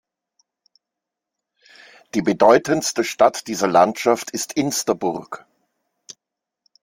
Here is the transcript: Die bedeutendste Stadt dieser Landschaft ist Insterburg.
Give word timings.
Die 2.15 2.23
bedeutendste 2.23 3.03
Stadt 3.03 3.45
dieser 3.45 3.67
Landschaft 3.67 4.31
ist 4.31 4.53
Insterburg. 4.53 5.45